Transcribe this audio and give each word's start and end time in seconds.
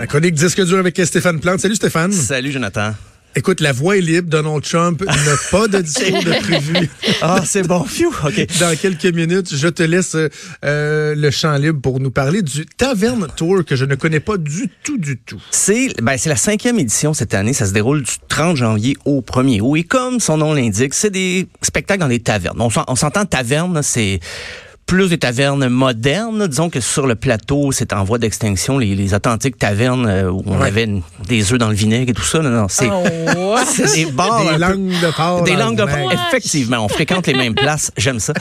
La 0.00 0.06
chronique 0.06 0.32
disque 0.32 0.64
dur 0.64 0.78
avec 0.78 0.98
Stéphane 1.04 1.40
Plante. 1.40 1.60
Salut 1.60 1.74
Stéphane. 1.74 2.10
Salut 2.10 2.50
Jonathan. 2.50 2.94
Écoute, 3.36 3.60
la 3.60 3.70
voix 3.72 3.98
est 3.98 4.00
libre. 4.00 4.30
Donald 4.30 4.62
Trump 4.62 5.04
n'a 5.06 5.36
pas 5.50 5.68
de 5.68 5.82
discours 5.82 6.24
de 6.24 6.40
prévu. 6.40 6.88
Ah, 7.20 7.42
c'est 7.44 7.68
bon. 7.68 7.84
Phew, 7.84 8.06
OK. 8.06 8.46
Dans 8.60 8.74
quelques 8.78 9.14
minutes, 9.14 9.54
je 9.54 9.68
te 9.68 9.82
laisse 9.82 10.16
euh, 10.64 11.14
le 11.14 11.30
champ 11.30 11.54
libre 11.58 11.82
pour 11.82 12.00
nous 12.00 12.10
parler 12.10 12.40
du 12.40 12.64
Taverne 12.64 13.26
Tour 13.36 13.62
que 13.62 13.76
je 13.76 13.84
ne 13.84 13.94
connais 13.94 14.20
pas 14.20 14.38
du 14.38 14.70
tout, 14.82 14.96
du 14.96 15.18
tout. 15.18 15.42
C'est 15.50 15.88
ben, 16.02 16.16
c'est 16.16 16.30
la 16.30 16.36
cinquième 16.36 16.78
édition 16.78 17.12
cette 17.12 17.34
année. 17.34 17.52
Ça 17.52 17.66
se 17.66 17.74
déroule 17.74 18.02
du 18.02 18.14
30 18.26 18.56
janvier 18.56 18.96
au 19.04 19.20
1er 19.20 19.60
août. 19.60 19.76
Et 19.76 19.84
comme 19.84 20.18
son 20.18 20.38
nom 20.38 20.54
l'indique, 20.54 20.94
c'est 20.94 21.10
des 21.10 21.46
spectacles 21.60 22.00
dans 22.00 22.08
des 22.08 22.20
tavernes. 22.20 22.58
On 22.58 22.96
s'entend 22.96 23.26
taverne, 23.26 23.82
c'est 23.82 24.18
plus 24.90 25.08
des 25.08 25.18
tavernes 25.18 25.68
modernes. 25.68 26.48
Disons 26.48 26.68
que 26.68 26.80
sur 26.80 27.06
le 27.06 27.14
plateau, 27.14 27.70
c'est 27.70 27.92
en 27.92 28.02
voie 28.02 28.18
d'extinction, 28.18 28.76
les, 28.76 28.96
les 28.96 29.14
authentiques 29.14 29.56
tavernes 29.56 30.04
euh, 30.08 30.28
où 30.32 30.42
on 30.46 30.58
Ouais. 30.58 30.66
avait 30.66 30.82
une- 30.82 31.02
des 31.28 31.52
œufs 31.52 31.60
dans 31.60 31.68
le 31.68 31.76
vinaigre 31.76 32.10
et 32.10 32.12
tout 32.12 32.22
ça. 32.24 32.40
Non, 32.40 32.50
non, 32.50 32.66
c'est 32.68 32.88
c'est 33.86 34.04
des 34.06 34.10
bars. 34.10 34.42
Des 34.42 34.50
peu- 34.50 34.58
langues 34.58 34.88
de 35.00 35.10
porc. 35.14 35.42
Des 35.44 35.54
langues 35.54 35.76
de 35.78 35.84
vinaigre. 35.84 36.20
Effectivement, 36.28 36.78
on 36.84 36.88
fréquente 36.88 37.28
les 37.28 37.34
mêmes 37.34 37.54
places. 37.54 37.92
J'aime 37.96 38.18
ça. 38.18 38.32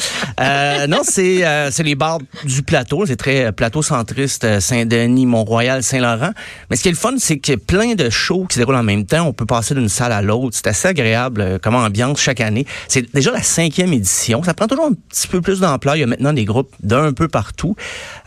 Euh, 0.41 0.87
non, 0.87 1.01
c'est 1.03 1.45
euh, 1.45 1.69
c'est 1.69 1.83
les 1.83 1.93
bars 1.93 2.17
du 2.43 2.63
plateau. 2.63 3.05
C'est 3.05 3.15
très 3.15 3.45
euh, 3.45 3.51
plateau 3.51 3.83
centriste, 3.83 4.43
euh, 4.45 4.59
Saint-Denis, 4.59 5.27
Mont-Royal, 5.27 5.83
Saint-Laurent. 5.83 6.31
Mais 6.71 6.77
ce 6.77 6.81
qui 6.81 6.87
est 6.87 6.91
le 6.91 6.97
fun, 6.97 7.13
c'est 7.19 7.37
qu'il 7.37 7.53
y 7.53 7.57
a 7.57 7.59
plein 7.59 7.93
de 7.93 8.09
shows 8.09 8.45
qui 8.49 8.55
se 8.55 8.59
déroulent 8.61 8.75
en 8.77 8.81
même 8.83 9.05
temps. 9.05 9.27
On 9.27 9.33
peut 9.33 9.45
passer 9.45 9.75
d'une 9.75 9.87
salle 9.87 10.11
à 10.13 10.23
l'autre. 10.23 10.55
C'est 10.57 10.65
assez 10.67 10.87
agréable 10.87 11.59
comme 11.61 11.75
ambiance 11.75 12.19
chaque 12.19 12.41
année. 12.41 12.65
C'est 12.87 13.13
déjà 13.13 13.29
la 13.31 13.43
cinquième 13.43 13.93
édition. 13.93 14.41
Ça 14.43 14.55
prend 14.55 14.65
toujours 14.65 14.85
un 14.87 14.93
petit 15.09 15.27
peu 15.27 15.41
plus 15.41 15.59
d'ampleur. 15.59 15.95
Il 15.95 15.99
y 15.99 16.03
a 16.03 16.07
maintenant 16.07 16.33
des 16.39 16.45
groupes 16.45 16.73
d'un 16.81 17.11
peu 17.13 17.27
partout, 17.27 17.75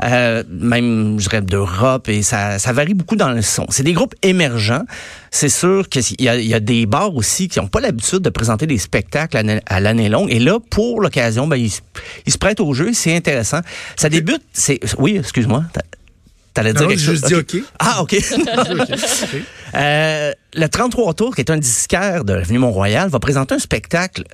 euh, 0.03 0.43
même 0.51 1.19
je 1.19 1.29
dirais 1.29 1.41
d'Europe, 1.43 2.09
et 2.09 2.23
ça, 2.23 2.59
ça 2.59 2.73
varie 2.73 2.95
beaucoup 2.95 3.17
dans 3.17 3.31
le 3.31 3.43
son. 3.43 3.67
C'est 3.71 3.83
des 3.83 3.93
groupes 3.95 4.15
émergents. 4.23 4.83
C'est 5.31 5.49
sûr 5.49 5.89
qu'il 5.89 6.03
y 6.21 6.25
y 6.25 6.55
a 6.55 6.61
des 6.61 6.85
bars 6.87 7.15
aussi 7.15 7.49
qui 7.49 7.59
n'ont 7.59 7.69
pas 7.69 7.81
l'habitude 7.81 8.19
de 8.21 8.31
présenter 8.31 8.67
des 8.67 8.79
spectacles 8.79 9.37
à, 9.67 9.81
l'année- 9.81 10.09
longue. 10.11 10.31
Et 10.31 10.39
là, 10.39 10.59
pour 10.71 11.01
l'occasion, 11.01 11.47
ben, 11.47 11.57
ils, 11.57 11.71
se- 11.71 11.81
ils 12.27 12.33
se 12.33 12.39
prêtent 12.39 12.61
au 12.61 12.75
jeu. 12.75 12.91
C'est 12.93 13.17
intéressant. 13.17 13.61
Ça 13.97 14.09
débute. 14.11 14.43
C'est 14.53 14.79
oui, 14.99 15.17
excuse-moi. 15.19 15.65
t'a- 15.73 15.83
T'allais 16.55 16.75
dire 16.75 16.83
Non, 16.83 16.89
quelque 16.89 16.99
j'ai 17.01 17.07
chose? 17.07 17.15
juste 17.15 17.27
dit 17.29 17.35
OK. 17.35 17.65
Ah, 17.79 18.03
OK. 18.03 18.15
Euh, 19.75 20.33
le 20.55 20.69
33 20.69 21.15
Tours, 21.15 21.35
qui 21.35 21.41
est 21.41 21.51
un 21.51 21.57
disquaire 21.57 22.25
de 22.25 22.35
l'avenue 22.35 22.59
Mont-Royal, 22.59 23.09
va 23.09 23.19
présenter 23.19 23.55
un 23.55 23.59
spectacle. 23.59 24.25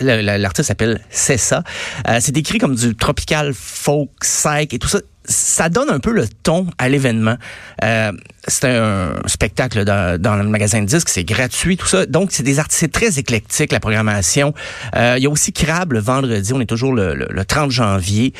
L'artiste 0.00 0.68
s'appelle 0.68 1.00
Cessa. 1.10 1.62
Euh, 2.08 2.18
c'est 2.20 2.32
décrit 2.32 2.58
comme 2.58 2.74
du 2.74 2.96
tropical 2.96 3.52
folk, 3.54 4.10
psych 4.20 4.74
et 4.74 4.78
tout 4.78 4.88
ça. 4.88 5.00
Ça 5.24 5.68
donne 5.68 5.88
un 5.88 6.00
peu 6.00 6.10
le 6.10 6.26
ton 6.26 6.66
à 6.78 6.88
l'événement. 6.88 7.36
Euh, 7.84 8.10
c'est 8.48 8.66
un 8.66 9.14
spectacle 9.26 9.84
dans, 9.84 10.20
dans 10.20 10.34
le 10.34 10.42
magasin 10.42 10.80
de 10.80 10.86
disques, 10.86 11.08
c'est 11.08 11.22
gratuit, 11.22 11.76
tout 11.76 11.86
ça. 11.86 12.06
Donc, 12.06 12.32
c'est 12.32 12.42
des 12.42 12.58
artistes, 12.58 12.90
très 12.90 13.20
éclectique, 13.20 13.70
la 13.70 13.78
programmation. 13.78 14.52
Euh, 14.96 15.14
il 15.16 15.22
y 15.22 15.26
a 15.26 15.30
aussi 15.30 15.52
Crab 15.52 15.92
le 15.92 16.00
vendredi, 16.00 16.52
on 16.52 16.60
est 16.60 16.66
toujours 16.66 16.92
le 16.92 17.44
30 17.44 17.70
janvier, 17.70 18.32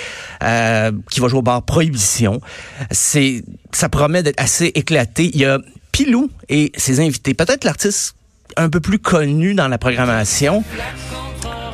euh, 0.42 0.91
qui 1.08 1.20
va 1.20 1.28
jouer 1.28 1.38
au 1.38 1.42
bar 1.42 1.62
Prohibition. 1.62 2.41
C'est, 2.91 3.44
ça 3.70 3.88
promet 3.88 4.24
d'être 4.24 4.42
assez 4.42 4.72
éclaté. 4.74 5.30
Il 5.32 5.41
y 5.41 5.44
a 5.44 5.58
Pilou 5.92 6.30
et 6.48 6.72
ses 6.76 7.00
invités. 7.00 7.34
Peut-être 7.34 7.64
l'artiste 7.64 8.14
un 8.56 8.69
peu 8.69 8.80
plus 8.80 8.98
connu 8.98 9.54
dans 9.54 9.69
la 9.69 9.78
programmation. 9.78 10.64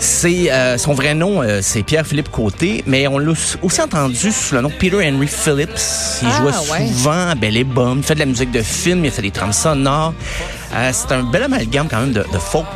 C'est 0.00 0.52
euh, 0.52 0.78
son 0.78 0.94
vrai 0.94 1.14
nom, 1.14 1.42
euh, 1.42 1.58
c'est 1.60 1.82
Pierre-Philippe 1.82 2.30
Côté, 2.30 2.84
mais 2.86 3.08
on 3.08 3.18
l'a 3.18 3.32
aussi 3.62 3.80
entendu 3.80 4.30
sous 4.30 4.54
le 4.54 4.60
nom 4.60 4.68
de 4.68 4.74
Peter 4.74 4.96
Henry 4.96 5.26
Phillips. 5.26 5.70
Il 6.22 6.28
Ah, 6.30 6.36
jouait 6.38 6.52
souvent 6.86 7.28
à 7.30 7.34
Belle 7.34 7.56
et 7.56 7.66
il 7.66 8.02
fait 8.04 8.14
de 8.14 8.20
la 8.20 8.26
musique 8.26 8.52
de 8.52 8.62
film, 8.62 9.04
il 9.04 9.08
a 9.08 9.10
fait 9.10 9.22
des 9.22 9.32
trames 9.32 9.52
sonores. 9.52 10.14
Euh, 10.74 10.90
c'est 10.92 11.12
un 11.12 11.24
bel 11.24 11.42
amalgame 11.42 11.88
quand 11.90 12.00
même 12.00 12.12
de, 12.12 12.20
de 12.32 12.38
folk 12.38 12.66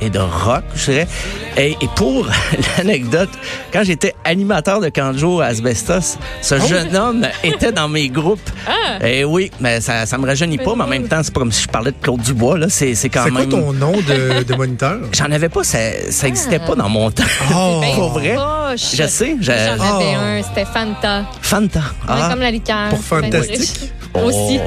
et 0.00 0.10
de 0.10 0.18
rock, 0.18 0.62
je 0.74 0.84
dirais. 0.92 1.08
Et, 1.56 1.72
et 1.80 1.88
pour 1.96 2.26
l'anecdote, 2.78 3.28
quand 3.72 3.82
j'étais 3.84 4.14
animateur 4.24 4.80
de 4.80 4.88
Canjo 4.88 5.40
à 5.40 5.46
Asbestos, 5.46 6.18
ce 6.42 6.58
jeune 6.66 6.96
homme 6.96 7.26
était 7.44 7.72
dans 7.72 7.88
mes 7.88 8.08
groupes. 8.08 8.48
Ah! 8.66 9.04
Et 9.06 9.24
oui, 9.24 9.50
mais 9.60 9.80
ça, 9.80 10.06
ça 10.06 10.16
me 10.18 10.26
rajeunit 10.26 10.58
pas, 10.58 10.74
mais 10.76 10.84
en 10.84 10.88
même 10.88 11.08
temps, 11.08 11.20
c'est 11.22 11.32
pas 11.34 11.40
comme 11.40 11.52
si 11.52 11.62
je 11.64 11.68
parlais 11.68 11.90
de 11.92 11.96
Claude 12.00 12.20
Dubois, 12.22 12.58
là. 12.58 12.66
C'est, 12.68 12.94
c'est 12.94 13.08
quand 13.08 13.24
C'est 13.24 13.30
quoi 13.30 13.40
même. 13.40 13.48
ton 13.50 13.72
nom 13.72 13.92
de, 13.92 14.42
de 14.48 14.54
moniteur? 14.54 14.98
J'en 15.12 15.30
avais 15.30 15.48
pas, 15.48 15.64
ça, 15.64 15.78
ça 16.10 16.28
existait 16.28 16.58
pas 16.60 16.74
dans 16.74 16.88
mon 16.88 17.10
temps. 17.10 17.24
Oh! 17.54 17.78
Ben, 17.80 17.94
Pour 17.94 18.10
vrai? 18.10 18.34
proche. 18.34 18.94
Je 18.94 19.06
sais, 19.06 19.36
je- 19.40 19.46
J'en 19.50 19.52
avais 19.84 20.14
Oh. 20.16 20.18
un, 20.20 20.42
c'était 20.42 20.64
Fanta. 20.64 21.24
Fanta. 21.42 21.80
Ah. 22.06 22.28
Comme 22.30 22.40
la 22.40 22.50
liqueur. 22.50 22.88
Pour 22.90 23.02
fantastique? 23.02 23.92
Aussi. 24.14 24.58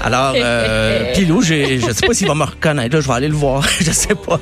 Alors, 0.00 0.34
euh, 0.36 1.12
Pilou, 1.14 1.42
j'ai- 1.42 1.80
je 1.80 1.90
sais 1.92 2.06
pas 2.06 2.14
s'il 2.14 2.26
va 2.28 2.34
me 2.34 2.44
reconnaître. 2.44 2.94
Là, 2.94 3.00
je 3.00 3.08
vais 3.08 3.14
aller 3.14 3.28
le 3.28 3.34
voir. 3.34 3.66
je 3.80 3.90
sais 3.90 4.14
pas. 4.14 4.38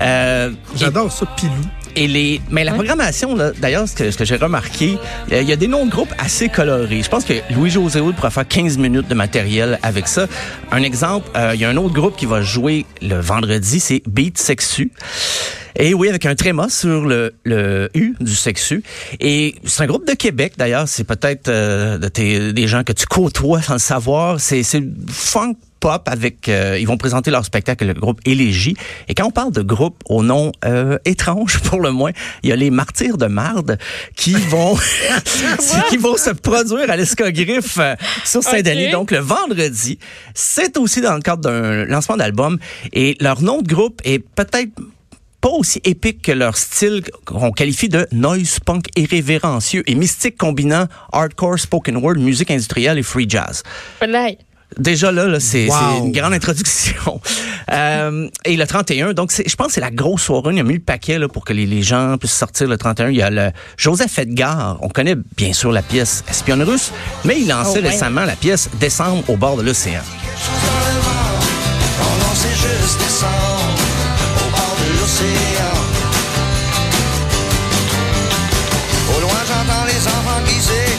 Euh, 0.00 0.50
J'adore 0.76 1.12
ça, 1.12 1.26
Pilou. 1.36 1.52
et 1.96 2.06
les, 2.08 2.40
mais 2.50 2.64
la 2.64 2.72
programmation, 2.72 3.34
là, 3.36 3.52
d'ailleurs, 3.58 3.86
ce 3.88 3.94
que, 3.94 4.10
ce 4.10 4.16
que 4.18 4.24
j'ai 4.24 4.36
remarqué, 4.36 4.98
euh, 5.32 5.42
il 5.42 5.48
y 5.48 5.52
a 5.52 5.56
des 5.56 5.68
noms 5.68 5.84
de 5.86 5.90
groupes 5.90 6.12
assez 6.18 6.48
colorés. 6.48 7.02
Je 7.02 7.08
pense 7.08 7.24
que 7.24 7.34
Louis-José 7.50 8.00
Hood 8.00 8.14
pourra 8.16 8.30
faire 8.30 8.48
15 8.48 8.78
minutes 8.78 9.08
de 9.08 9.14
matériel 9.14 9.78
avec 9.82 10.08
ça. 10.08 10.26
Un 10.72 10.82
exemple, 10.82 11.28
euh, 11.36 11.52
il 11.54 11.60
y 11.60 11.64
a 11.64 11.68
un 11.68 11.76
autre 11.76 11.94
groupe 11.94 12.16
qui 12.16 12.26
va 12.26 12.40
jouer 12.42 12.86
le 13.02 13.20
vendredi, 13.20 13.80
c'est 13.80 14.02
Beat 14.08 14.38
Sexu. 14.38 14.90
Et 15.76 15.94
oui, 15.94 16.08
avec 16.08 16.24
un 16.26 16.34
tréma 16.34 16.68
sur 16.68 17.04
le, 17.04 17.34
le 17.44 17.90
U 17.94 18.14
du 18.20 18.34
sexu. 18.34 18.82
Et 19.20 19.56
c'est 19.64 19.82
un 19.82 19.86
groupe 19.86 20.06
de 20.06 20.14
Québec, 20.14 20.54
d'ailleurs. 20.56 20.88
C'est 20.88 21.04
peut-être 21.04 21.48
euh, 21.48 21.98
de 21.98 22.52
des 22.52 22.66
gens 22.68 22.84
que 22.84 22.92
tu 22.92 23.06
côtoies 23.06 23.62
sans 23.62 23.74
le 23.74 23.78
savoir. 23.78 24.40
C'est 24.40 24.62
funk 25.08 25.56
pop 25.84 26.08
avec... 26.08 26.48
euh, 26.48 26.78
ils 26.80 26.86
vont 26.86 26.96
présenter 26.96 27.30
leur 27.30 27.44
spectacle, 27.44 27.84
le 27.84 27.92
groupe 27.92 28.18
Élégie. 28.24 28.74
Et 29.08 29.14
quand 29.14 29.26
on 29.26 29.30
parle 29.30 29.52
de 29.52 29.60
groupe 29.60 30.02
au 30.08 30.22
nom 30.22 30.50
euh, 30.64 30.96
étrange, 31.04 31.60
pour 31.60 31.80
le 31.80 31.90
moins, 31.90 32.12
il 32.42 32.48
y 32.48 32.52
a 32.52 32.56
les 32.56 32.70
Martyrs 32.70 33.18
de 33.18 33.26
Marde 33.26 33.76
qui 34.16 34.32
vont, 34.48 34.76
qui 35.90 35.96
vont 35.98 36.16
se 36.16 36.30
produire 36.30 36.90
à 36.90 36.96
l'Escogriffe 36.96 37.76
euh, 37.78 37.96
sur 38.24 38.42
Saint-Denis. 38.42 38.92
Donc, 38.92 39.10
le 39.10 39.18
vendredi. 39.18 39.98
C'est 40.32 40.78
aussi 40.78 41.02
dans 41.02 41.14
le 41.14 41.20
cadre 41.20 41.42
d'un 41.42 41.84
lancement 41.84 42.16
d'album. 42.16 42.58
Et 42.94 43.16
leur 43.20 43.42
nom 43.42 43.60
de 43.60 43.68
groupe 43.68 44.00
est 44.04 44.20
peut-être 44.20 44.70
pas 45.44 45.50
aussi 45.50 45.78
épique 45.84 46.22
que 46.22 46.32
leur 46.32 46.56
style 46.56 47.02
qu'on 47.26 47.52
qualifie 47.52 47.90
de 47.90 48.06
noise 48.12 48.60
punk 48.64 48.86
irrévérencieux 48.96 49.82
et 49.86 49.94
mystique 49.94 50.38
combinant 50.38 50.86
hardcore 51.12 51.58
spoken 51.58 51.98
word, 51.98 52.16
musique 52.16 52.50
industrielle 52.50 52.96
et 52.98 53.02
free 53.02 53.26
jazz. 53.28 53.62
Voilà. 53.98 54.30
Déjà 54.78 55.12
là, 55.12 55.26
là 55.28 55.40
c'est 55.40 55.66
Wow. 55.68 55.98
une 56.06 56.12
grande 56.12 56.32
introduction. 56.32 57.20
Euh, 57.72 58.28
et 58.44 58.56
le 58.56 58.66
31, 58.66 59.14
donc 59.14 59.32
je 59.32 59.54
pense 59.56 59.68
que 59.68 59.72
c'est 59.72 59.80
la 59.80 59.90
grosse 59.90 60.22
soirée. 60.24 60.52
Il 60.52 60.58
y 60.58 60.60
a 60.60 60.64
mis 60.64 60.74
le 60.74 60.80
paquet 60.80 61.18
là, 61.18 61.28
pour 61.28 61.44
que 61.46 61.54
les, 61.54 61.64
les 61.64 61.82
gens 61.82 62.18
puissent 62.18 62.32
sortir 62.34 62.68
le 62.68 62.76
31. 62.76 63.08
Il 63.08 63.16
y 63.16 63.22
a 63.22 63.30
le 63.30 63.50
Joseph 63.78 64.18
Edgar. 64.18 64.76
On 64.82 64.88
connaît 64.90 65.16
bien 65.36 65.54
sûr 65.54 65.72
la 65.72 65.80
pièce 65.82 66.22
Espionne 66.28 66.62
russe, 66.62 66.92
mais 67.24 67.40
il 67.40 67.48
lançait 67.48 67.78
Oh, 67.80 67.82
ouais. 67.82 67.88
récemment 67.90 68.24
la 68.26 68.36
pièce 68.36 68.68
Décembre 68.78 69.24
au 69.28 69.36
bord 69.36 69.56
de 69.56 69.62
l'océan. 69.62 70.02
Oh 72.00 72.04
non, 72.20 72.34
c'est 72.34 72.50
juste 72.50 72.98
descendre 72.98 73.32
au 73.50 73.53
l'océan. 75.32 75.74
Au 79.16 79.20
loin, 79.20 79.40
j'entends 79.46 79.84
les 79.86 80.06
enfants 80.06 80.40
glisser 80.46 80.92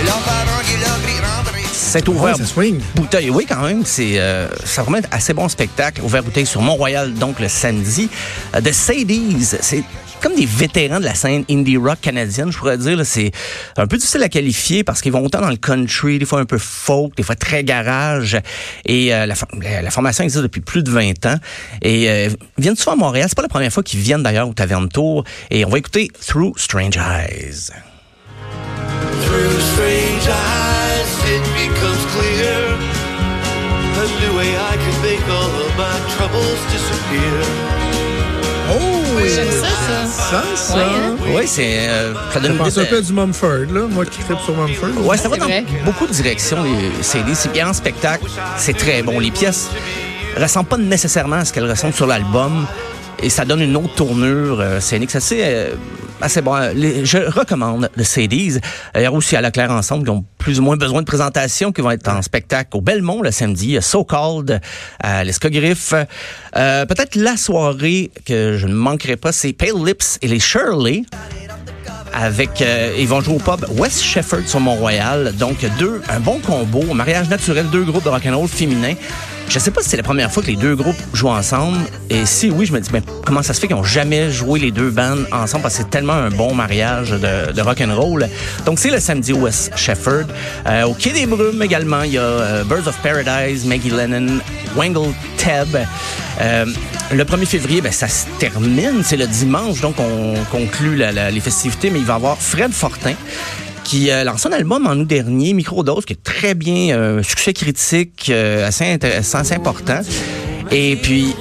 et 0.00 0.04
leur 0.04 0.18
parents 0.20 0.62
qui 0.64 0.76
leur 0.80 1.00
crient 1.02 1.20
rentrer. 1.36 1.62
C'est 1.72 2.08
Ouais, 2.08 2.14
ouvert 2.14 2.36
ça 2.36 2.44
swing. 2.44 2.80
bouteille. 2.94 3.30
Oui, 3.30 3.46
quand 3.48 3.62
même, 3.62 3.82
c'est 3.84 4.18
euh, 4.18 4.48
ça 4.64 4.82
remet 4.82 4.98
un 4.98 5.02
assez 5.16 5.32
bon 5.34 5.48
spectacle. 5.48 6.02
Ouvert 6.02 6.22
bouteille 6.22 6.46
sur 6.46 6.60
Mont-Royal, 6.62 7.14
donc 7.14 7.40
le 7.40 7.48
samedi. 7.48 8.08
Euh, 8.54 8.60
The 8.60 8.72
Sadies, 8.72 9.56
c'est 9.60 9.84
comme 10.20 10.34
des 10.34 10.46
vétérans 10.46 10.98
de 11.00 11.04
la 11.04 11.14
scène 11.14 11.44
indie 11.50 11.76
rock 11.76 12.00
canadienne, 12.00 12.50
je 12.50 12.58
pourrais 12.58 12.78
dire. 12.78 13.00
C'est 13.04 13.30
un 13.76 13.86
peu 13.86 13.96
difficile 13.96 14.22
à 14.22 14.28
qualifier 14.28 14.82
parce 14.84 15.00
qu'ils 15.00 15.12
vont 15.12 15.24
autant 15.24 15.40
dans 15.40 15.50
le 15.50 15.56
country, 15.56 16.18
des 16.18 16.24
fois 16.24 16.40
un 16.40 16.44
peu 16.44 16.58
folk, 16.58 17.16
des 17.16 17.22
fois 17.22 17.34
très 17.36 17.62
garage. 17.64 18.36
Et 18.84 19.14
euh, 19.14 19.26
la, 19.26 19.34
for- 19.34 19.48
la- 19.60 19.82
la 19.82 19.90
formation 19.90 20.24
existe 20.24 20.42
depuis 20.42 20.60
plus 20.60 20.82
de 20.82 20.90
20 20.90 21.26
ans. 21.26 21.36
Et 21.82 22.10
euh, 22.10 22.30
viennent 22.58 22.76
souvent 22.76 22.92
à 22.92 22.96
Montréal? 22.96 23.26
C'est 23.28 23.36
pas 23.36 23.42
la 23.42 23.48
première 23.48 23.72
fois 23.72 23.82
qu'ils 23.82 24.00
viennent 24.00 24.22
d'ailleurs 24.22 24.48
au 24.48 24.54
Taverne 24.54 24.88
Tour. 24.88 25.24
Et 25.50 25.64
on 25.64 25.68
va 25.68 25.78
écouter 25.78 26.10
Through 26.26 26.54
Strange 26.56 26.96
Eyes. 26.96 27.70
Through 29.26 29.60
strange 29.74 30.28
eyes, 30.28 31.10
it 31.26 31.42
becomes 31.54 32.04
clear. 32.14 32.76
A 33.98 34.06
new 34.20 34.36
way 34.38 34.48
I 34.54 34.76
can 34.76 35.02
make 35.02 35.22
all 35.28 35.50
of 35.64 35.76
my 35.76 35.98
troubles 36.16 36.60
disappear. 36.72 37.75
Oh! 38.70 39.18
J'aime 39.26 39.50
ça, 39.50 39.66
ça. 39.68 40.06
Ça, 40.06 40.42
ça? 40.54 40.76
Ouais, 40.76 40.82
hein? 40.82 41.16
Oui, 41.34 41.42
c'est 41.46 41.88
euh, 41.88 42.14
ça 42.32 42.40
donne 42.40 42.54
idée 42.54 42.80
un 42.80 42.84
peu 42.84 43.02
du 43.02 43.12
Mumford, 43.12 43.66
là. 43.72 43.80
Moi 43.90 44.04
qui 44.06 44.18
tripe 44.22 44.38
sur 44.44 44.56
Mumford. 44.56 45.04
Ouais, 45.06 45.16
ça 45.16 45.28
va 45.28 45.34
C'est 45.34 45.40
dans 45.40 45.46
vrai. 45.46 45.64
beaucoup 45.84 46.06
de 46.06 46.12
directions, 46.12 46.62
les 46.62 47.02
CD. 47.02 47.34
C'est 47.34 47.52
bien 47.52 47.68
en 47.68 47.72
spectacle, 47.72 48.24
c'est 48.56 48.76
très 48.76 49.02
bon. 49.02 49.18
Les 49.18 49.30
pièces 49.30 49.68
ressemblent 50.36 50.68
pas 50.68 50.76
nécessairement 50.76 51.36
à 51.36 51.44
ce 51.44 51.52
qu'elles 51.52 51.68
ressemblent 51.68 51.94
sur 51.94 52.06
l'album. 52.06 52.66
Et 53.22 53.30
ça 53.30 53.44
donne 53.46 53.62
une 53.62 53.76
autre 53.76 53.94
tournure 53.94 54.60
euh, 54.60 54.78
scénique. 54.80 55.10
C'est 55.10 55.18
assez, 55.18 55.40
euh, 55.42 55.70
assez 56.20 56.40
bon. 56.42 56.54
Les- 56.74 57.04
je 57.04 57.18
recommande 57.18 57.90
le 57.94 58.04
CDs. 58.04 58.60
A 58.94 59.10
aussi 59.12 59.36
à 59.36 59.40
la 59.40 59.50
Claire 59.50 59.70
Ensemble 59.70 60.04
qui 60.04 60.10
ont 60.10 60.24
plus 60.38 60.58
ou 60.60 60.62
moins 60.62 60.76
besoin 60.76 61.00
de 61.00 61.06
présentation, 61.06 61.72
qui 61.72 61.80
vont 61.80 61.90
être 61.90 62.08
en 62.08 62.22
spectacle 62.22 62.76
au 62.76 62.80
Belmont 62.80 63.22
le 63.22 63.30
samedi. 63.30 63.76
A 63.76 63.80
So 63.80 64.04
Called 64.04 64.60
à 65.00 65.24
l'Escogriffe. 65.24 65.94
Euh, 66.56 66.86
Peut-être 66.86 67.16
la 67.16 67.36
soirée 67.36 68.10
que 68.24 68.56
je 68.56 68.66
ne 68.66 68.74
manquerai 68.74 69.16
pas, 69.16 69.32
c'est 69.32 69.52
Pale 69.52 69.84
Lips 69.84 70.18
et 70.22 70.28
les 70.28 70.40
Shirley 70.40 71.02
avec 72.14 72.62
euh, 72.62 72.94
ils 72.98 73.06
vont 73.06 73.20
jouer 73.20 73.34
au 73.34 73.38
pub 73.38 73.66
West 73.78 74.02
Shefford 74.02 74.40
sur 74.46 74.60
Mont-Royal. 74.60 75.34
Donc 75.36 75.58
deux 75.78 76.00
un 76.08 76.20
bon 76.20 76.38
combo, 76.38 76.82
un 76.90 76.94
mariage 76.94 77.28
naturel, 77.28 77.66
deux 77.70 77.84
groupes 77.84 78.04
de 78.04 78.08
rock 78.08 78.22
and 78.26 78.36
roll 78.36 78.48
féminins. 78.48 78.94
Je 79.48 79.58
sais 79.60 79.70
pas 79.70 79.80
si 79.80 79.88
c'est 79.88 79.96
la 79.96 80.02
première 80.02 80.30
fois 80.30 80.42
que 80.42 80.48
les 80.48 80.56
deux 80.56 80.74
groupes 80.74 80.96
jouent 81.12 81.28
ensemble 81.28 81.78
et 82.10 82.26
si 82.26 82.50
oui, 82.50 82.66
je 82.66 82.72
me 82.72 82.80
dis 82.80 82.90
mais 82.92 83.00
comment 83.24 83.42
ça 83.42 83.54
se 83.54 83.60
fait 83.60 83.68
qu'ils 83.68 83.76
ont 83.76 83.84
jamais 83.84 84.30
joué 84.30 84.58
les 84.58 84.70
deux 84.72 84.90
bandes 84.90 85.26
ensemble 85.32 85.62
parce 85.62 85.76
que 85.76 85.82
c'est 85.84 85.90
tellement 85.90 86.12
un 86.14 86.30
bon 86.30 86.52
mariage 86.54 87.10
de, 87.10 87.52
de 87.52 87.60
rock 87.62 87.80
and 87.80 87.94
roll. 87.94 88.28
Donc 88.66 88.78
c'est 88.78 88.90
le 88.90 88.98
samedi 89.00 89.32
West 89.32 89.70
Shefford. 89.76 90.24
Euh, 90.66 90.82
au 90.84 90.94
Quai 90.94 91.12
des 91.12 91.26
Brumes 91.26 91.62
également, 91.62 92.02
il 92.02 92.12
y 92.14 92.18
a 92.18 92.22
euh, 92.22 92.64
Birds 92.64 92.86
of 92.88 92.96
Paradise, 93.02 93.64
Maggie 93.64 93.90
Lennon, 93.90 94.40
Wangle 94.76 95.14
Teb. 95.38 95.76
Euh, 96.40 96.66
le 97.12 97.24
1er 97.24 97.46
février, 97.46 97.80
ben, 97.80 97.92
ça 97.92 98.08
se 98.08 98.26
termine, 98.38 99.02
c'est 99.04 99.16
le 99.16 99.26
dimanche, 99.28 99.80
donc 99.80 99.94
on 100.00 100.34
conclut 100.50 100.96
la- 100.96 101.12
la- 101.12 101.30
les 101.30 101.40
festivités, 101.40 101.88
mais 101.88 102.00
il 102.00 102.04
va 102.04 102.14
y 102.14 102.16
avoir 102.16 102.36
Fred 102.36 102.72
Fortin 102.72 103.14
qui 103.86 104.10
euh, 104.10 104.24
lance 104.24 104.44
un 104.46 104.52
album 104.52 104.84
en 104.88 104.96
août 104.96 105.06
dernier, 105.06 105.52
Microdose, 105.52 106.04
qui 106.04 106.14
est 106.14 106.22
très 106.22 106.54
bien, 106.54 106.96
euh, 106.96 107.22
succès 107.22 107.52
critique, 107.52 108.26
euh, 108.30 108.66
assez 108.66 108.84
intéressant, 108.84 109.38
assez 109.38 109.54
important. 109.54 110.00
Et 110.72 110.96
puis, 110.96 111.32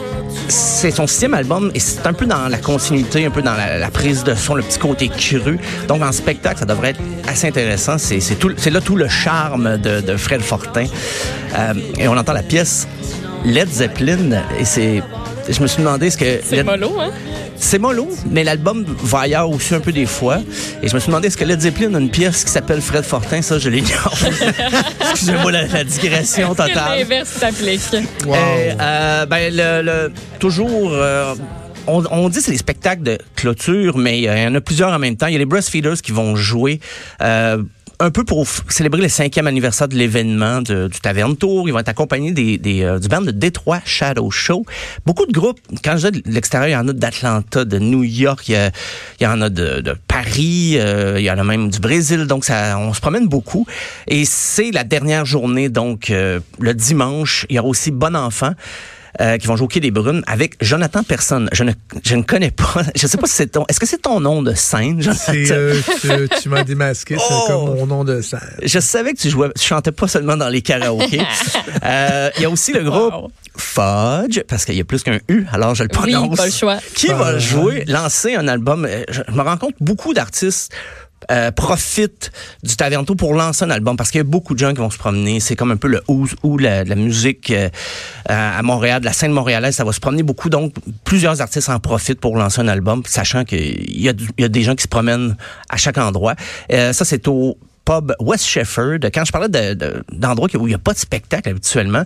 c'est 0.47 0.91
son 0.91 1.07
sixième 1.07 1.33
album 1.33 1.71
et 1.73 1.79
c'est 1.79 2.05
un 2.05 2.13
peu 2.13 2.27
dans 2.27 2.47
la 2.47 2.59
continuité, 2.59 3.25
un 3.25 3.31
peu 3.31 3.41
dans 3.41 3.55
la, 3.55 3.79
la 3.79 3.89
prise 3.89 4.23
de 4.23 4.35
son, 4.35 4.53
le 4.53 4.61
petit 4.61 4.77
côté 4.77 5.07
cru. 5.09 5.57
Donc 5.87 6.03
en 6.03 6.11
spectacle, 6.11 6.59
ça 6.59 6.65
devrait 6.65 6.91
être 6.91 7.01
assez 7.27 7.47
intéressant. 7.47 7.97
C'est 7.97 8.69
là 8.69 8.79
tout 8.79 8.95
le 8.95 9.07
charme 9.07 9.77
de, 9.77 10.01
de 10.01 10.15
Fred 10.15 10.41
Fortin. 10.41 10.85
Euh, 11.57 11.73
et 11.97 12.07
on 12.07 12.15
entend 12.15 12.33
la 12.33 12.43
pièce 12.43 12.87
Led 13.43 13.69
Zeppelin 13.69 14.43
et 14.59 14.65
c'est 14.65 15.01
je 15.49 15.61
me 15.61 15.67
suis 15.67 15.79
demandé 15.81 16.09
ce 16.09 16.17
que 16.17 16.41
C'est 16.43 16.63
mollo, 16.63 16.99
hein? 16.99 17.11
C'est 17.57 17.79
mollo, 17.79 18.07
mais 18.29 18.43
l'album 18.43 18.85
va 19.03 19.19
ailleurs 19.21 19.49
aussi 19.49 19.73
un 19.75 19.79
peu 19.79 19.91
des 19.91 20.05
fois. 20.05 20.39
Et 20.83 20.87
je 20.89 20.93
me 20.93 20.99
suis 20.99 21.07
demandé 21.07 21.27
est-ce 21.27 21.37
que 21.37 21.45
Led 21.45 21.61
Zeppelin 21.61 21.93
a 21.95 21.99
une 21.99 22.09
pièce 22.11 22.43
qui 22.43 22.51
s'appelle 22.51 22.81
Fred 22.81 23.03
Fortin, 23.03 23.41
ça 23.41 23.57
je 23.59 23.69
l'ignore. 23.69 24.13
Excusez-moi 25.11 25.51
la, 25.51 25.67
la 25.67 25.83
digression 25.83 26.49
totale. 26.55 26.99
l'inverse 26.99 27.29
s'applique? 27.29 27.81
Wow. 28.25 28.35
Et, 28.35 28.73
euh, 28.79 29.25
ben, 29.25 29.53
le, 29.53 29.81
le- 29.83 30.11
toujours, 30.39 30.91
euh, 30.93 31.33
on, 31.87 32.03
on 32.11 32.29
dit 32.29 32.37
que 32.39 32.43
c'est 32.43 32.51
des 32.51 32.57
spectacles 32.57 33.03
de 33.03 33.17
clôture, 33.35 33.97
mais 33.97 34.27
euh, 34.27 34.37
il 34.37 34.43
y 34.43 34.47
en 34.47 34.55
a 34.55 34.61
plusieurs 34.61 34.91
en 34.91 34.99
même 34.99 35.15
temps. 35.17 35.27
Il 35.27 35.33
y 35.33 35.35
a 35.35 35.39
les 35.39 35.45
Breastfeeders 35.45 36.01
qui 36.03 36.11
vont 36.11 36.35
jouer. 36.35 36.79
euh, 37.21 37.61
un 37.99 38.11
peu 38.11 38.23
pour 38.23 38.45
célébrer 38.69 39.01
le 39.01 39.09
cinquième 39.09 39.47
anniversaire 39.47 39.87
de 39.87 39.95
l'événement 39.95 40.61
du 40.61 40.99
Taverne 41.01 41.35
Tour. 41.35 41.67
Ils 41.67 41.71
vont 41.71 41.79
être 41.79 41.89
accompagnés 41.89 42.31
des, 42.31 42.57
des, 42.57 42.83
euh, 42.83 42.99
du 42.99 43.07
band 43.07 43.21
de 43.21 43.31
Détroit 43.31 43.81
Shadow 43.85 44.29
Show. 44.31 44.65
Beaucoup 45.05 45.25
de 45.25 45.31
groupes. 45.31 45.59
Quand 45.83 45.97
je 45.97 46.07
dis 46.07 46.21
de 46.21 46.31
l'extérieur, 46.31 46.67
il 46.67 46.73
y 46.73 46.75
en 46.75 46.87
a 46.87 46.93
d'Atlanta, 46.93 47.65
de 47.65 47.79
New 47.79 48.03
York, 48.03 48.47
il 48.49 48.71
y, 49.21 49.25
en 49.25 49.41
a 49.41 49.49
de, 49.49 49.81
de 49.81 49.95
Paris, 50.07 50.75
euh, 50.77 51.19
il 51.19 51.25
y 51.25 51.31
en 51.31 51.37
a 51.37 51.43
même 51.43 51.69
du 51.69 51.79
Brésil. 51.79 52.25
Donc, 52.25 52.45
ça, 52.45 52.77
on 52.79 52.93
se 52.93 53.01
promène 53.01 53.27
beaucoup. 53.27 53.65
Et 54.07 54.25
c'est 54.25 54.71
la 54.71 54.83
dernière 54.83 55.25
journée, 55.25 55.69
donc 55.69 56.09
euh, 56.09 56.39
le 56.59 56.73
dimanche. 56.73 57.45
Il 57.49 57.55
y 57.55 57.59
aura 57.59 57.69
aussi 57.69 57.91
Bon 57.91 58.15
Enfant 58.15 58.51
euh, 59.21 59.37
qui 59.37 59.47
vont 59.47 59.55
jouer 59.55 59.65
au 59.65 59.67
Quai 59.67 59.79
des 59.79 59.91
Brumes 59.91 60.23
avec 60.27 60.55
Jonathan 60.61 61.03
Personne. 61.03 61.49
Je 61.53 61.63
ne, 61.63 61.71
je 62.03 62.15
ne 62.15 62.23
connais 62.23 62.51
pas. 62.51 62.83
Je 62.95 63.07
sais 63.07 63.17
pas 63.17 63.27
si 63.27 63.33
c'est 63.35 63.47
ton. 63.47 63.65
Est-ce 63.69 63.79
que 63.79 63.85
c'est 63.85 64.01
ton 64.01 64.19
nom 64.19 64.41
de 64.41 64.53
scène, 64.53 65.01
Jonathan? 65.01 65.21
C'est, 65.25 65.51
euh, 65.51 65.75
tu, 66.01 66.41
tu 66.41 66.49
m'as 66.49 66.63
démasqué, 66.63 67.15
c'est 67.17 67.23
Oh! 67.29 67.45
comme 67.47 67.75
mon 67.77 67.85
nom 67.87 68.03
de 68.03 68.21
scène. 68.21 68.39
Je 68.63 68.79
savais 68.79 69.13
que 69.13 69.19
tu 69.19 69.29
jouais, 69.29 69.49
tu 69.59 69.65
chantais 69.65 69.91
pas 69.91 70.07
seulement 70.07 70.37
dans 70.37 70.49
les 70.49 70.61
karaokés. 70.61 71.21
Euh, 71.83 72.29
Il 72.37 72.41
y 72.43 72.45
a 72.45 72.49
aussi 72.49 72.71
le 72.73 72.83
groupe 72.83 73.13
Wow. 73.13 73.31
Fudge, 73.57 74.41
parce 74.47 74.65
qu'il 74.65 74.75
y 74.75 74.81
a 74.81 74.83
plus 74.83 75.03
qu'un 75.03 75.19
U, 75.29 75.45
alors 75.51 75.75
je 75.75 75.83
le 75.83 75.89
Oui, 76.03 76.11
prononce. 76.13 76.37
pas 76.37 76.45
le 76.45 76.51
choix. 76.51 76.77
Qui 76.95 77.07
va 77.07 77.37
jouer, 77.39 77.83
lancer 77.87 78.35
un 78.35 78.47
album. 78.47 78.85
euh, 78.85 79.03
Je, 79.09 79.21
je 79.27 79.31
me 79.33 79.41
rends 79.41 79.57
compte, 79.57 79.75
beaucoup 79.79 80.13
d'artistes 80.13 80.71
euh, 81.31 81.51
profitent 81.51 82.31
du 82.63 82.75
Tavernto 82.75 83.15
pour 83.15 83.33
lancer 83.33 83.65
un 83.65 83.69
album 83.69 83.97
parce 83.97 84.11
qu'il 84.11 84.19
y 84.19 84.21
a 84.21 84.25
beaucoup 84.25 84.53
de 84.53 84.59
gens 84.59 84.71
qui 84.73 84.79
vont 84.79 84.89
se 84.89 84.97
promener. 84.97 85.39
C'est 85.39 85.55
comme 85.55 85.71
un 85.71 85.77
peu 85.77 85.87
le 85.87 86.01
ou, 86.07 86.57
la, 86.57 86.83
musique 86.95 87.51
euh, 87.51 87.69
à 88.25 88.61
Montréal, 88.63 88.99
de 89.01 89.05
la 89.05 89.13
scène 89.13 89.31
montréalaise, 89.31 89.75
ça 89.75 89.83
va 89.83 89.91
se 89.91 89.99
promener 89.99 90.23
beaucoup. 90.23 90.49
Donc, 90.49 90.73
plusieurs 91.03 91.41
artistes 91.41 91.69
en 91.69 91.79
profitent 91.79 92.19
pour 92.19 92.37
lancer 92.37 92.61
un 92.61 92.67
album, 92.67 93.03
sachant 93.05 93.43
qu'il 93.43 93.89
y, 93.89 94.03
y 94.03 94.43
a 94.43 94.49
des 94.49 94.61
gens 94.63 94.75
qui 94.75 94.83
se 94.83 94.87
promènent 94.87 95.35
à 95.69 95.77
chaque 95.77 95.97
endroit. 95.97 96.35
Euh, 96.71 96.93
ça, 96.93 97.05
c'est 97.05 97.27
au 97.27 97.57
pub 97.85 98.13
West 98.19 98.45
Shefford. 98.45 98.99
Quand 99.13 99.25
je 99.25 99.31
parlais 99.31 99.49
de- 99.49 99.73
de- 99.73 100.03
d'endroits 100.11 100.49
où 100.55 100.67
il 100.67 100.69
n'y 100.69 100.75
a 100.75 100.79
pas 100.79 100.93
de 100.93 100.97
spectacle 100.97 101.49
habituellement, 101.49 102.03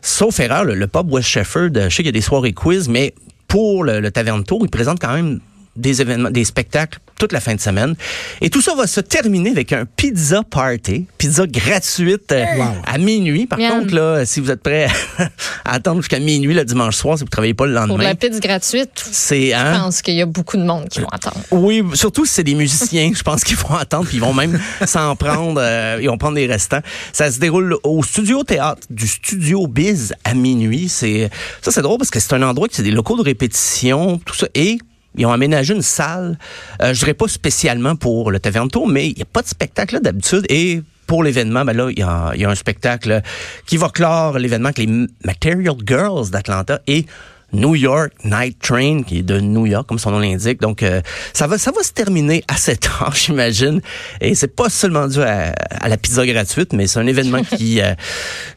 sauf 0.00 0.40
erreur, 0.40 0.64
le, 0.64 0.86
pub 0.86 1.12
West 1.12 1.28
Shefford, 1.28 1.70
je 1.74 1.88
sais 1.88 1.96
qu'il 1.96 2.06
y 2.06 2.08
a 2.08 2.12
des 2.12 2.20
soirées 2.20 2.52
quiz, 2.52 2.88
mais 2.88 3.14
pour 3.48 3.84
le, 3.84 4.00
le 4.00 4.10
Taverne 4.10 4.44
Tour, 4.44 4.60
il 4.62 4.70
présente 4.70 4.98
quand 5.00 5.12
même 5.12 5.40
des 5.76 6.00
événements, 6.00 6.30
des 6.30 6.44
spectacles 6.44 6.98
toute 7.22 7.32
la 7.32 7.40
fin 7.40 7.54
de 7.54 7.60
semaine. 7.60 7.94
Et 8.40 8.50
tout 8.50 8.60
ça 8.60 8.74
va 8.74 8.88
se 8.88 9.00
terminer 9.00 9.50
avec 9.50 9.72
un 9.72 9.84
pizza 9.84 10.42
party, 10.42 11.06
pizza 11.18 11.46
gratuite 11.46 12.32
euh, 12.32 12.44
à 12.84 12.98
minuit. 12.98 13.46
Par 13.46 13.60
Miam. 13.60 13.80
contre, 13.80 13.94
là, 13.94 14.26
si 14.26 14.40
vous 14.40 14.50
êtes 14.50 14.60
prêts 14.60 14.88
à 15.64 15.74
attendre 15.74 16.00
jusqu'à 16.00 16.18
minuit 16.18 16.52
le 16.52 16.64
dimanche 16.64 16.96
soir, 16.96 17.16
si 17.16 17.22
vous 17.22 17.30
travaillez 17.30 17.54
pas 17.54 17.66
le 17.66 17.74
Pour 17.74 17.86
lendemain, 17.86 18.02
la 18.02 18.14
pizza 18.16 18.40
gratuite, 18.40 18.90
c'est 19.12 19.50
je 19.50 19.54
hein? 19.54 19.78
pense 19.78 20.02
qu'il 20.02 20.14
y 20.14 20.20
a 20.20 20.26
beaucoup 20.26 20.56
de 20.56 20.64
monde 20.64 20.88
qui 20.88 20.98
vont 20.98 21.08
attendre. 21.12 21.36
Oui, 21.52 21.84
surtout 21.94 22.26
si 22.26 22.34
c'est 22.34 22.44
des 22.44 22.56
musiciens, 22.56 23.12
je 23.14 23.22
pense 23.22 23.44
qu'ils 23.44 23.56
vont 23.56 23.76
attendre, 23.76 24.06
puis 24.06 24.16
ils 24.16 24.20
vont 24.20 24.34
même 24.34 24.60
s'en 24.84 25.14
prendre, 25.14 25.60
euh, 25.62 25.98
ils 26.02 26.08
vont 26.08 26.18
prendre 26.18 26.34
des 26.34 26.46
restants. 26.46 26.82
Ça 27.12 27.30
se 27.30 27.38
déroule 27.38 27.76
au 27.84 28.02
studio 28.02 28.42
théâtre 28.42 28.82
du 28.90 29.06
studio 29.06 29.68
Biz 29.68 30.14
à 30.24 30.34
minuit. 30.34 30.88
C'est 30.88 31.30
ça, 31.60 31.70
c'est 31.70 31.82
drôle 31.82 31.98
parce 31.98 32.10
que 32.10 32.18
c'est 32.18 32.32
un 32.34 32.42
endroit 32.42 32.66
qui 32.66 32.74
c'est 32.74 32.82
des 32.82 32.90
locaux 32.90 33.16
de 33.16 33.22
répétition, 33.22 34.18
tout 34.24 34.34
ça, 34.34 34.48
et 34.56 34.78
ils 35.16 35.26
ont 35.26 35.32
aménagé 35.32 35.74
une 35.74 35.82
salle. 35.82 36.38
Euh, 36.80 36.94
je 36.94 37.00
dirais 37.00 37.14
pas 37.14 37.28
spécialement 37.28 37.96
pour 37.96 38.30
le 38.30 38.40
Taverne 38.40 38.68
Tour, 38.68 38.88
mais 38.88 39.08
il 39.08 39.16
n'y 39.16 39.22
a 39.22 39.26
pas 39.26 39.42
de 39.42 39.48
spectacle 39.48 40.00
d'habitude 40.00 40.46
et 40.48 40.82
pour 41.06 41.24
l'événement, 41.24 41.64
ben 41.64 41.76
là, 41.76 41.90
il 41.90 41.98
y 41.98 42.02
a, 42.02 42.32
y 42.34 42.44
a 42.44 42.48
un 42.48 42.54
spectacle 42.54 43.20
qui 43.66 43.76
va 43.76 43.90
clore 43.90 44.38
l'événement 44.38 44.68
avec 44.68 44.78
les 44.78 45.06
Material 45.24 45.74
Girls 45.86 46.30
d'Atlanta 46.30 46.80
et 46.86 47.06
New 47.52 47.74
York 47.74 48.12
Night 48.24 48.58
Train, 48.60 49.02
qui 49.02 49.18
est 49.18 49.22
de 49.22 49.38
New 49.38 49.66
York, 49.66 49.86
comme 49.86 49.98
son 49.98 50.10
nom 50.10 50.20
l'indique. 50.20 50.60
Donc, 50.60 50.82
euh, 50.82 51.02
ça 51.34 51.46
va, 51.46 51.58
ça 51.58 51.70
va 51.70 51.82
se 51.82 51.92
terminer 51.92 52.42
à 52.48 52.56
7 52.56 52.88
heures, 53.00 53.14
j'imagine. 53.14 53.80
Et 54.20 54.34
c'est 54.34 54.54
pas 54.54 54.70
seulement 54.70 55.06
dû 55.06 55.20
à, 55.20 55.52
à 55.70 55.88
la 55.88 55.96
pizza 55.96 56.24
gratuite, 56.26 56.72
mais 56.72 56.86
c'est 56.86 56.98
un 56.98 57.06
événement 57.06 57.42
qui, 57.42 57.80
euh, 57.80 57.94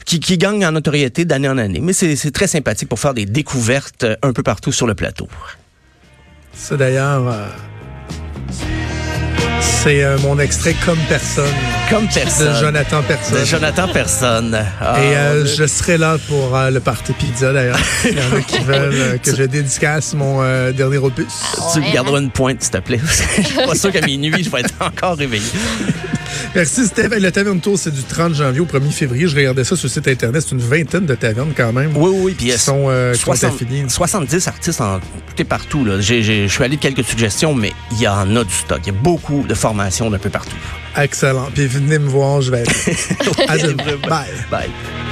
qui, 0.05 0.19
qui 0.19 0.37
gagne 0.37 0.65
en 0.65 0.71
notoriété 0.71 1.25
d'année 1.25 1.49
en 1.49 1.57
année. 1.57 1.81
Mais 1.81 1.93
c'est 1.93 2.31
très 2.31 2.47
sympathique 2.47 2.87
pour 2.87 2.99
faire 2.99 3.13
des 3.13 3.25
découvertes 3.25 4.05
un 4.21 4.31
peu 4.31 4.43
partout 4.43 4.71
sur 4.71 4.87
le 4.87 4.95
plateau. 4.95 5.27
Ça 6.55 6.77
d'ailleurs, 6.77 7.27
euh, 7.27 7.47
C'est 9.65 10.03
euh, 10.03 10.17
mon 10.19 10.39
extrait 10.39 10.75
comme 10.85 10.97
personne 11.07 11.45
Comme 11.89 12.07
de 12.07 12.13
personne. 12.13 12.55
Jonathan 12.59 13.01
Personne. 13.07 13.39
De 13.39 13.45
Jonathan 13.45 13.87
Personne. 13.87 14.57
Ah, 14.81 14.95
Et 14.99 15.15
euh, 15.15 15.45
je 15.45 15.65
serai 15.67 15.97
là 15.97 16.17
pour 16.27 16.55
euh, 16.55 16.71
le 16.71 16.79
party 16.79 17.13
pizza 17.13 17.53
d'ailleurs. 17.53 17.77
Il 18.05 18.17
y 18.17 18.19
en 18.21 18.35
a 18.37 18.41
qui 18.41 18.59
veulent 18.63 18.89
euh, 18.93 19.17
que 19.17 19.35
je 19.35 19.43
dédicace 19.43 20.13
mon 20.15 20.41
euh, 20.41 20.71
dernier 20.71 20.97
opus. 20.97 21.27
Tu 21.73 21.81
garderas 21.93 22.19
une 22.19 22.31
pointe, 22.31 22.61
s'il 22.63 22.71
te 22.71 22.77
plaît. 22.79 22.99
Je 23.37 23.43
suis 23.43 23.55
pas 23.55 23.75
sûr 23.75 23.91
qu'à 23.91 24.01
minuit, 24.05 24.43
je 24.43 24.49
vais 24.49 24.61
être 24.61 24.73
encore 24.81 25.17
réveillé. 25.17 25.43
Merci 26.55 26.85
Steph. 26.87 27.09
Le 27.09 27.31
Taverne 27.31 27.59
Tour, 27.59 27.77
c'est 27.77 27.91
du 27.93 28.01
30 28.03 28.33
janvier 28.35 28.61
au 28.61 28.65
1er 28.65 28.89
février. 28.91 29.27
Je 29.27 29.35
regardais 29.35 29.63
ça 29.63 29.75
sur 29.75 29.87
le 29.87 29.91
site 29.91 30.07
internet. 30.07 30.41
C'est 30.47 30.55
une 30.55 30.61
vingtaine 30.61 31.05
de 31.05 31.15
tavernes 31.15 31.53
quand 31.55 31.73
même. 31.73 31.91
Oui, 31.95 32.11
oui, 32.15 32.35
puis 32.37 32.47
Qui 32.51 32.57
sont, 32.57 32.85
euh, 32.87 33.13
qui 33.13 33.19
sont 33.19 33.25
60 33.35 33.53
affiliés. 33.53 33.85
70 33.87 34.47
artistes 34.47 34.81
en 34.81 34.99
tout 34.99 35.05
et 35.37 35.43
partout. 35.43 35.83
Là. 35.83 35.99
J'ai- 35.99 36.23
j'ai- 36.23 36.47
Je 36.47 36.53
suis 36.53 36.63
allé 36.63 36.77
de 36.77 36.81
quelques 36.81 37.03
suggestions, 37.03 37.53
mais 37.53 37.73
il 37.91 37.99
y 38.01 38.07
en 38.07 38.35
a 38.37 38.43
du 38.43 38.53
stock. 38.53 38.79
Il 38.83 38.87
y 38.93 38.95
a 38.95 38.99
beaucoup 38.99 39.43
de 39.47 39.53
formations 39.55 40.09
d'un 40.09 40.19
peu 40.19 40.29
partout. 40.29 40.55
Excellent. 40.97 41.49
Puis 41.53 41.67
venez 41.67 41.99
me 41.99 42.07
voir, 42.07 42.41
je 42.41 42.51
vais 42.51 42.61
être 42.61 42.85
là. 43.39 43.45
À 43.53 43.57
demain. 43.57 43.97
Bye. 44.07 44.45
Bye. 44.49 45.04